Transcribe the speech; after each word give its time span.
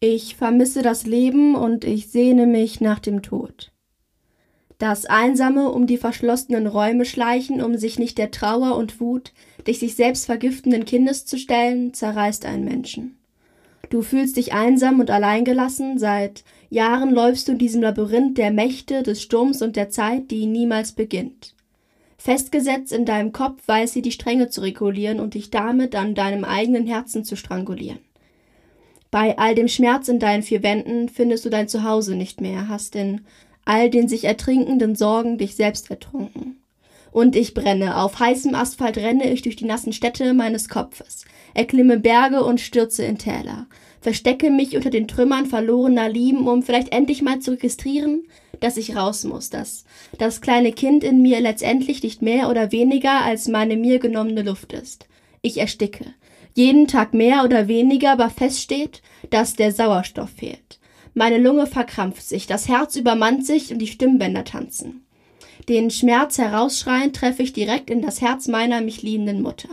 Ich 0.00 0.36
vermisse 0.36 0.82
das 0.82 1.06
Leben 1.06 1.54
und 1.54 1.84
ich 1.84 2.08
sehne 2.08 2.46
mich 2.46 2.82
nach 2.82 2.98
dem 2.98 3.22
Tod. 3.22 3.72
Das 4.76 5.06
Einsame 5.06 5.70
um 5.70 5.86
die 5.86 5.96
verschlossenen 5.96 6.66
Räume 6.66 7.06
schleichen, 7.06 7.62
um 7.62 7.78
sich 7.78 7.98
nicht 7.98 8.18
der 8.18 8.30
Trauer 8.30 8.76
und 8.76 9.00
Wut 9.00 9.32
des 9.66 9.80
sich 9.80 9.96
selbst 9.96 10.26
vergiftenden 10.26 10.84
Kindes 10.84 11.24
zu 11.24 11.38
stellen, 11.38 11.94
zerreißt 11.94 12.44
einen 12.44 12.66
Menschen. 12.66 13.16
Du 13.88 14.02
fühlst 14.02 14.36
dich 14.36 14.52
einsam 14.52 15.00
und 15.00 15.10
alleingelassen, 15.10 15.98
seit 15.98 16.44
Jahren 16.68 17.10
läufst 17.10 17.48
du 17.48 17.52
in 17.52 17.58
diesem 17.58 17.80
Labyrinth 17.80 18.36
der 18.36 18.50
Mächte, 18.50 19.02
des 19.02 19.22
Sturms 19.22 19.62
und 19.62 19.76
der 19.76 19.88
Zeit, 19.88 20.30
die 20.30 20.44
niemals 20.44 20.92
beginnt. 20.92 21.54
Festgesetzt 22.18 22.92
in 22.92 23.06
deinem 23.06 23.32
Kopf 23.32 23.66
weiß 23.66 23.92
sie 23.92 24.02
die 24.02 24.12
Stränge 24.12 24.50
zu 24.50 24.60
regulieren 24.60 25.20
und 25.20 25.34
dich 25.34 25.50
damit 25.50 25.94
an 25.94 26.14
deinem 26.14 26.44
eigenen 26.44 26.86
Herzen 26.86 27.24
zu 27.24 27.36
strangulieren. 27.36 28.00
Bei 29.10 29.38
all 29.38 29.54
dem 29.54 29.68
Schmerz 29.68 30.08
in 30.08 30.18
deinen 30.18 30.42
vier 30.42 30.62
Wänden 30.62 31.08
findest 31.08 31.44
du 31.44 31.50
dein 31.50 31.68
Zuhause 31.68 32.16
nicht 32.16 32.40
mehr, 32.40 32.68
hast 32.68 32.96
in 32.96 33.22
all 33.64 33.90
den 33.90 34.08
sich 34.08 34.24
ertrinkenden 34.24 34.94
Sorgen 34.94 35.38
dich 35.38 35.56
selbst 35.56 35.90
ertrunken. 35.90 36.60
Und 37.12 37.34
ich 37.34 37.54
brenne, 37.54 37.96
auf 37.96 38.18
heißem 38.18 38.54
Asphalt 38.54 38.98
renne 38.98 39.30
ich 39.30 39.40
durch 39.42 39.56
die 39.56 39.64
nassen 39.64 39.92
Städte 39.92 40.34
meines 40.34 40.68
Kopfes, 40.68 41.24
erklimme 41.54 41.98
Berge 41.98 42.44
und 42.44 42.60
stürze 42.60 43.04
in 43.04 43.16
Täler, 43.16 43.66
verstecke 44.00 44.50
mich 44.50 44.76
unter 44.76 44.90
den 44.90 45.08
Trümmern 45.08 45.46
verlorener 45.46 46.08
Lieben, 46.10 46.46
um 46.46 46.62
vielleicht 46.62 46.92
endlich 46.92 47.22
mal 47.22 47.38
zu 47.38 47.52
registrieren, 47.52 48.24
dass 48.60 48.76
ich 48.76 48.96
raus 48.96 49.24
muss, 49.24 49.50
dass 49.50 49.84
das 50.18 50.40
kleine 50.40 50.72
Kind 50.72 51.04
in 51.04 51.22
mir 51.22 51.40
letztendlich 51.40 52.02
nicht 52.02 52.22
mehr 52.22 52.50
oder 52.50 52.70
weniger 52.72 53.22
als 53.22 53.48
meine 53.48 53.76
mir 53.76 53.98
genommene 53.98 54.42
Luft 54.42 54.72
ist. 54.72 55.06
Ich 55.46 55.58
ersticke. 55.58 56.06
Jeden 56.54 56.88
Tag 56.88 57.14
mehr 57.14 57.44
oder 57.44 57.68
weniger, 57.68 58.10
aber 58.10 58.30
feststeht, 58.30 59.00
dass 59.30 59.54
der 59.54 59.70
Sauerstoff 59.70 60.30
fehlt. 60.30 60.80
Meine 61.14 61.38
Lunge 61.38 61.68
verkrampft 61.68 62.26
sich, 62.26 62.48
das 62.48 62.66
Herz 62.66 62.96
übermannt 62.96 63.46
sich 63.46 63.70
und 63.70 63.78
die 63.78 63.86
Stimmbänder 63.86 64.42
tanzen. 64.42 65.06
Den 65.68 65.92
Schmerz 65.92 66.38
herausschreiend 66.38 67.14
treffe 67.14 67.44
ich 67.44 67.52
direkt 67.52 67.90
in 67.90 68.02
das 68.02 68.20
Herz 68.20 68.48
meiner 68.48 68.80
mich 68.80 69.02
liebenden 69.02 69.40
Mutter. 69.40 69.68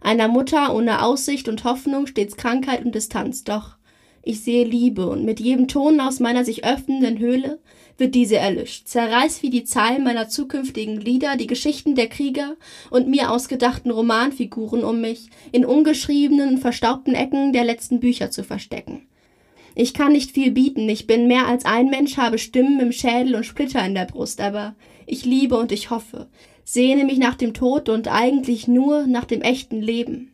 Einer 0.00 0.26
Mutter 0.26 0.74
ohne 0.74 1.04
Aussicht 1.04 1.46
und 1.46 1.62
Hoffnung, 1.62 2.08
stets 2.08 2.36
Krankheit 2.36 2.84
und 2.84 2.96
Distanz. 2.96 3.44
Doch 3.44 3.76
ich 4.22 4.42
sehe 4.42 4.64
Liebe 4.64 5.08
und 5.08 5.24
mit 5.24 5.40
jedem 5.40 5.68
Ton 5.68 6.00
aus 6.00 6.20
meiner 6.20 6.44
sich 6.44 6.64
öffnenden 6.64 7.18
Höhle 7.18 7.58
wird 7.98 8.14
diese 8.14 8.36
erlischt, 8.36 8.86
zerreißt 8.88 9.42
wie 9.42 9.50
die 9.50 9.64
Zeilen 9.64 10.04
meiner 10.04 10.28
zukünftigen 10.28 11.00
Lieder 11.00 11.36
die 11.36 11.46
Geschichten 11.46 11.94
der 11.94 12.08
Krieger 12.08 12.56
und 12.90 13.08
mir 13.08 13.30
ausgedachten 13.30 13.90
Romanfiguren, 13.90 14.84
um 14.84 15.00
mich 15.00 15.28
in 15.50 15.64
ungeschriebenen 15.64 16.58
verstaubten 16.58 17.14
Ecken 17.14 17.52
der 17.52 17.64
letzten 17.64 18.00
Bücher 18.00 18.30
zu 18.30 18.44
verstecken. 18.44 19.06
Ich 19.74 19.94
kann 19.94 20.12
nicht 20.12 20.32
viel 20.32 20.50
bieten, 20.50 20.88
ich 20.88 21.06
bin 21.06 21.26
mehr 21.26 21.46
als 21.46 21.64
ein 21.64 21.86
Mensch, 21.86 22.16
habe 22.16 22.38
Stimmen 22.38 22.78
im 22.80 22.92
Schädel 22.92 23.34
und 23.34 23.44
Splitter 23.44 23.84
in 23.84 23.94
der 23.94 24.04
Brust, 24.04 24.40
aber 24.40 24.74
ich 25.06 25.24
liebe 25.24 25.56
und 25.58 25.72
ich 25.72 25.90
hoffe, 25.90 26.28
sehne 26.64 27.04
mich 27.04 27.18
nach 27.18 27.34
dem 27.34 27.54
Tod 27.54 27.88
und 27.88 28.08
eigentlich 28.08 28.68
nur 28.68 29.06
nach 29.06 29.24
dem 29.24 29.40
echten 29.40 29.80
Leben. 29.80 30.32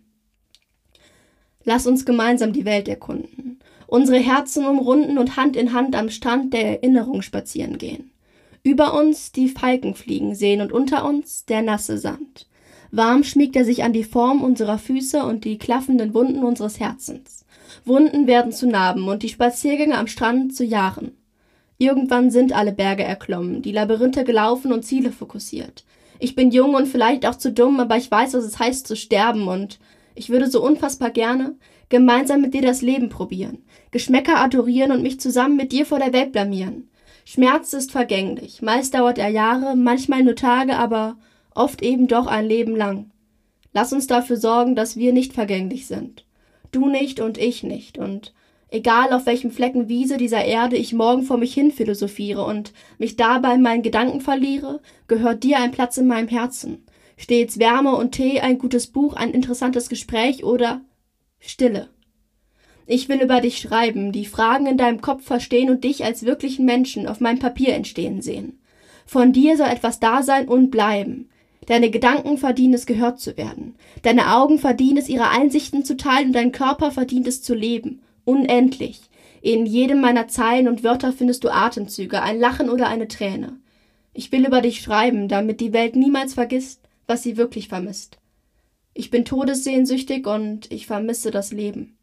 Lass 1.64 1.86
uns 1.86 2.04
gemeinsam 2.04 2.52
die 2.52 2.64
Welt 2.64 2.88
erkunden, 2.88 3.57
unsere 3.88 4.18
Herzen 4.18 4.66
umrunden 4.66 5.18
und 5.18 5.36
Hand 5.36 5.56
in 5.56 5.72
Hand 5.72 5.96
am 5.96 6.10
Strand 6.10 6.52
der 6.52 6.64
Erinnerung 6.64 7.22
spazieren 7.22 7.78
gehen. 7.78 8.12
Über 8.62 8.94
uns 8.94 9.32
die 9.32 9.48
Falken 9.48 9.94
fliegen 9.94 10.34
sehen 10.34 10.60
und 10.60 10.72
unter 10.72 11.04
uns 11.04 11.46
der 11.46 11.62
nasse 11.62 11.98
Sand. 11.98 12.46
Warm 12.90 13.24
schmiegt 13.24 13.56
er 13.56 13.64
sich 13.64 13.82
an 13.82 13.92
die 13.92 14.04
Form 14.04 14.42
unserer 14.42 14.78
Füße 14.78 15.24
und 15.24 15.44
die 15.44 15.58
klaffenden 15.58 16.14
Wunden 16.14 16.44
unseres 16.44 16.78
Herzens. 16.78 17.44
Wunden 17.84 18.26
werden 18.26 18.52
zu 18.52 18.66
Narben 18.66 19.08
und 19.08 19.22
die 19.22 19.28
Spaziergänge 19.28 19.96
am 19.96 20.06
Strand 20.06 20.54
zu 20.54 20.64
Jahren. 20.64 21.12
Irgendwann 21.78 22.30
sind 22.30 22.52
alle 22.52 22.72
Berge 22.72 23.04
erklommen, 23.04 23.62
die 23.62 23.72
Labyrinthe 23.72 24.24
gelaufen 24.24 24.72
und 24.72 24.84
Ziele 24.84 25.12
fokussiert. 25.12 25.84
Ich 26.18 26.34
bin 26.34 26.50
jung 26.50 26.74
und 26.74 26.88
vielleicht 26.88 27.24
auch 27.24 27.36
zu 27.36 27.52
dumm, 27.52 27.80
aber 27.80 27.96
ich 27.96 28.10
weiß, 28.10 28.34
was 28.34 28.44
es 28.44 28.58
heißt 28.58 28.86
zu 28.86 28.96
sterben 28.96 29.48
und 29.48 29.78
ich 30.18 30.30
würde 30.30 30.50
so 30.50 30.62
unfassbar 30.62 31.10
gerne 31.10 31.56
gemeinsam 31.88 32.40
mit 32.40 32.52
dir 32.52 32.62
das 32.62 32.82
Leben 32.82 33.08
probieren, 33.08 33.62
Geschmäcker 33.90 34.40
adorieren 34.40 34.92
und 34.92 35.02
mich 35.02 35.20
zusammen 35.20 35.56
mit 35.56 35.72
dir 35.72 35.86
vor 35.86 35.98
der 35.98 36.12
Welt 36.12 36.32
blamieren. 36.32 36.90
Schmerz 37.24 37.72
ist 37.72 37.92
vergänglich, 37.92 38.62
meist 38.62 38.94
dauert 38.94 39.18
er 39.18 39.28
Jahre, 39.28 39.76
manchmal 39.76 40.22
nur 40.22 40.34
Tage, 40.34 40.76
aber 40.76 41.16
oft 41.54 41.82
eben 41.82 42.08
doch 42.08 42.26
ein 42.26 42.46
Leben 42.46 42.74
lang. 42.74 43.10
Lass 43.72 43.92
uns 43.92 44.06
dafür 44.06 44.36
sorgen, 44.36 44.74
dass 44.74 44.96
wir 44.96 45.12
nicht 45.12 45.32
vergänglich 45.32 45.86
sind. 45.86 46.24
Du 46.72 46.88
nicht 46.88 47.20
und 47.20 47.38
ich 47.38 47.62
nicht. 47.62 47.98
Und 47.98 48.32
egal 48.70 49.12
auf 49.12 49.26
welchem 49.26 49.50
Flecken 49.50 49.88
Wiese 49.88 50.16
dieser 50.16 50.44
Erde 50.44 50.76
ich 50.76 50.92
morgen 50.92 51.22
vor 51.22 51.36
mich 51.36 51.54
hin 51.54 51.70
philosophiere 51.70 52.44
und 52.44 52.72
mich 52.98 53.16
dabei 53.16 53.54
in 53.54 53.62
meinen 53.62 53.82
Gedanken 53.82 54.20
verliere, 54.20 54.80
gehört 55.06 55.44
dir 55.44 55.58
ein 55.58 55.70
Platz 55.70 55.96
in 55.96 56.06
meinem 56.06 56.28
Herzen. 56.28 56.84
Stets 57.18 57.58
Wärme 57.58 57.96
und 57.96 58.12
Tee, 58.12 58.40
ein 58.40 58.58
gutes 58.58 58.86
Buch, 58.86 59.14
ein 59.14 59.32
interessantes 59.32 59.88
Gespräch 59.88 60.44
oder 60.44 60.80
Stille. 61.40 61.88
Ich 62.86 63.08
will 63.08 63.20
über 63.20 63.40
dich 63.40 63.58
schreiben, 63.58 64.12
die 64.12 64.24
Fragen 64.24 64.66
in 64.66 64.78
deinem 64.78 65.00
Kopf 65.00 65.24
verstehen 65.24 65.68
und 65.68 65.84
dich 65.84 66.04
als 66.04 66.22
wirklichen 66.22 66.64
Menschen 66.64 67.06
auf 67.06 67.20
meinem 67.20 67.40
Papier 67.40 67.74
entstehen 67.74 68.22
sehen. 68.22 68.60
Von 69.04 69.32
dir 69.32 69.56
soll 69.56 69.66
etwas 69.66 70.00
da 70.00 70.22
sein 70.22 70.48
und 70.48 70.70
bleiben. 70.70 71.28
Deine 71.66 71.90
Gedanken 71.90 72.38
verdienen 72.38 72.74
es 72.74 72.86
gehört 72.86 73.20
zu 73.20 73.36
werden. 73.36 73.74
Deine 74.02 74.34
Augen 74.36 74.58
verdienen 74.58 74.96
es, 74.96 75.08
ihre 75.08 75.28
Einsichten 75.28 75.84
zu 75.84 75.96
teilen 75.96 76.28
und 76.28 76.32
dein 76.34 76.52
Körper 76.52 76.92
verdient 76.92 77.26
es 77.26 77.42
zu 77.42 77.54
leben. 77.54 78.00
Unendlich. 78.24 79.00
In 79.42 79.66
jedem 79.66 80.00
meiner 80.00 80.28
Zeilen 80.28 80.68
und 80.68 80.84
Wörter 80.84 81.12
findest 81.12 81.44
du 81.44 81.50
Atemzüge, 81.50 82.22
ein 82.22 82.38
Lachen 82.38 82.70
oder 82.70 82.88
eine 82.88 83.08
Träne. 83.08 83.58
Ich 84.14 84.32
will 84.32 84.46
über 84.46 84.62
dich 84.62 84.80
schreiben, 84.80 85.28
damit 85.28 85.60
die 85.60 85.72
Welt 85.72 85.94
niemals 85.94 86.34
vergisst, 86.34 86.87
was 87.08 87.24
sie 87.24 87.36
wirklich 87.36 87.66
vermisst. 87.66 88.18
Ich 88.94 89.10
bin 89.10 89.24
todessehnsüchtig 89.24 90.26
und 90.28 90.70
ich 90.70 90.86
vermisse 90.86 91.32
das 91.32 91.50
Leben. 91.50 91.97